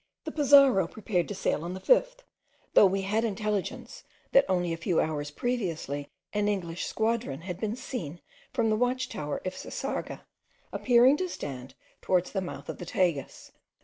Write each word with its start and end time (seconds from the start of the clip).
The 0.23 0.31
Pizarro 0.31 0.87
prepared 0.87 1.27
to 1.27 1.35
sail 1.35 1.63
on 1.63 1.75
the 1.75 1.79
5th, 1.79 2.21
though 2.73 2.87
we 2.87 3.01
had 3.03 3.23
intelligence 3.23 4.03
that 4.31 4.47
only 4.49 4.73
a 4.73 4.77
few 4.77 4.99
hours 4.99 5.29
previously 5.29 6.09
an 6.33 6.47
English 6.47 6.87
squadron 6.87 7.41
had 7.41 7.59
been 7.59 7.75
seen 7.75 8.19
from 8.51 8.71
the 8.71 8.75
watch 8.75 9.09
tower 9.09 9.43
of 9.45 9.55
Sisarga, 9.55 10.25
appearing 10.73 11.17
to 11.17 11.29
stand 11.29 11.75
towards 12.01 12.31
the 12.31 12.41
mouth 12.41 12.67
of 12.67 12.79
the 12.79 12.85
Tagus. 12.87 13.51